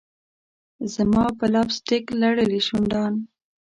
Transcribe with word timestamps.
زما 0.93 1.25
په 1.37 1.45
لپ 1.53 1.67
سټک 1.77 2.05
لړلي 2.21 2.59
شونډان 2.67 3.13